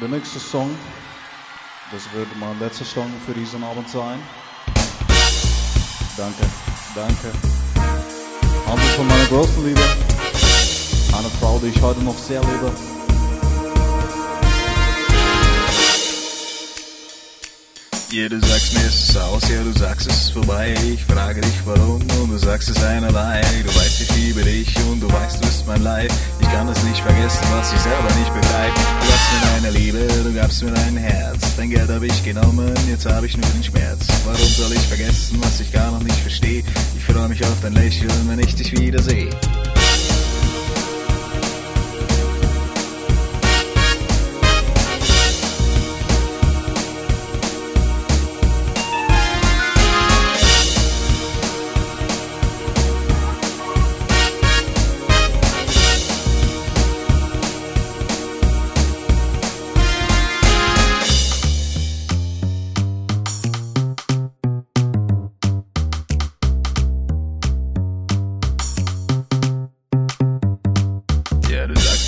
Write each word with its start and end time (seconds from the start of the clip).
Der 0.00 0.08
nächste 0.08 0.40
Song, 0.40 0.70
das 1.92 2.12
wird 2.12 2.28
mein 2.38 2.58
letzter 2.58 2.84
Song 2.84 3.10
für 3.24 3.32
diesen 3.32 3.62
Abend 3.62 3.88
sein. 3.88 4.18
Danke, 6.16 6.44
danke. 6.94 7.32
Handelt 8.66 8.90
von 8.96 9.06
meiner 9.06 9.26
großen 9.26 9.64
Liebe. 9.64 9.80
Eine 11.16 11.28
Frau, 11.38 11.58
die 11.58 11.68
ich 11.68 11.80
heute 11.80 12.02
noch 12.02 12.18
sehr 12.18 12.40
liebe. 12.40 12.72
Ja, 18.14 18.28
du 18.28 18.38
sagst 18.46 18.72
mir 18.74 18.86
es 18.86 19.08
ist 19.08 19.18
aus, 19.18 19.42
ja, 19.50 19.60
du 19.64 19.76
sagst 19.76 20.06
es 20.06 20.14
ist 20.14 20.30
vorbei. 20.30 20.72
Ich 20.86 21.04
frage 21.04 21.40
dich 21.40 21.58
warum 21.64 22.00
und 22.00 22.30
du 22.30 22.38
sagst 22.38 22.68
es 22.68 22.80
einerlei. 22.80 23.40
Du 23.64 23.74
weißt, 23.74 24.02
ich 24.02 24.14
liebe 24.14 24.40
dich 24.44 24.72
und 24.88 25.00
du 25.00 25.12
weißt, 25.12 25.38
du 25.38 25.40
bist 25.40 25.66
mein 25.66 25.82
Leid. 25.82 26.12
Ich 26.40 26.48
kann 26.52 26.68
es 26.68 26.80
nicht 26.84 27.00
vergessen, 27.00 27.44
was 27.50 27.72
ich 27.72 27.80
selber 27.80 28.14
nicht 28.16 28.32
begreife. 28.32 28.80
Du 29.00 29.08
gabst 29.08 29.32
mir 29.32 29.50
deine 29.50 29.76
Liebe, 29.76 30.06
du 30.22 30.32
gabst 30.32 30.62
mir 30.62 30.70
dein 30.70 30.96
Herz. 30.96 31.56
Dein 31.56 31.70
Geld 31.70 31.90
habe 31.90 32.06
ich 32.06 32.22
genommen, 32.22 32.72
jetzt 32.88 33.04
habe 33.04 33.26
ich 33.26 33.36
nur 33.36 33.50
den 33.50 33.64
Schmerz. 33.64 34.06
Warum 34.24 34.46
soll 34.46 34.72
ich 34.72 34.86
vergessen, 34.86 35.40
was 35.42 35.58
ich 35.58 35.72
gar 35.72 35.90
noch 35.90 36.02
nicht 36.04 36.20
verstehe? 36.20 36.62
Ich 36.96 37.04
freue 37.12 37.28
mich 37.28 37.42
auf 37.42 37.60
dein 37.62 37.72
Lächeln, 37.72 38.12
wenn 38.28 38.38
ich 38.38 38.54
dich 38.54 38.78
wiedersehe. 38.78 39.30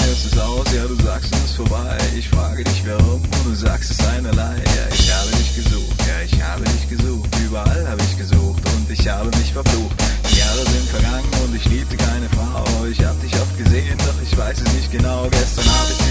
Es 0.00 0.24
ist 0.26 0.38
aus, 0.38 0.66
ja, 0.74 0.84
du 0.86 0.96
sagst, 1.02 1.34
es 1.34 1.50
ist 1.50 1.56
vorbei. 1.56 1.98
Ich 2.16 2.28
frage 2.28 2.64
dich, 2.64 2.82
warum, 2.86 3.22
und 3.22 3.44
du 3.44 3.54
sagst 3.54 3.90
es 3.90 4.06
einerlei. 4.06 4.56
Ja, 4.56 4.86
ich 4.92 5.12
habe 5.12 5.30
dich 5.36 5.54
gesucht, 5.56 5.98
ja, 6.06 6.20
ich 6.24 6.42
habe 6.42 6.64
dich 6.64 6.88
gesucht. 6.88 7.28
Überall 7.44 7.88
habe 7.88 8.02
ich 8.02 8.16
gesucht 8.16 8.62
und 8.74 8.90
ich 8.90 9.08
habe 9.08 9.30
mich 9.38 9.52
verflucht. 9.52 9.96
Die 10.30 10.38
Jahre 10.38 10.64
sind 10.64 10.88
vergangen 10.88 11.30
und 11.44 11.54
ich 11.54 11.64
liebte 11.66 11.96
keine 11.96 12.28
Frau. 12.30 12.64
Ich 12.90 13.04
hab 13.04 13.20
dich 13.20 13.34
oft 13.34 13.56
gesehen, 13.58 13.98
doch 13.98 14.22
ich 14.22 14.36
weiß 14.36 14.58
es 14.60 14.72
nicht 14.74 14.90
genau. 14.90 15.28
Gestern 15.30 15.64
habe 15.66 15.92
ich 15.92 16.03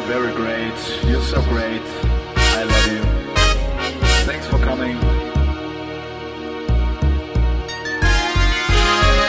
You're 0.00 0.08
very 0.08 0.32
great, 0.32 1.04
you're 1.04 1.20
so 1.20 1.42
great, 1.42 1.82
I 2.34 2.62
love 2.64 2.86
you. 2.90 3.02
Thanks 4.24 4.46
for 4.46 4.58
coming. 4.58 4.96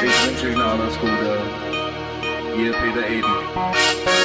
Ich 0.02 0.28
wünsche 0.28 0.50
Ihnen 0.50 0.62
alles 0.62 0.98
Gute. 0.98 1.40
Ihr 2.58 2.72
Peter 2.72 3.06
Eden. 3.06 4.21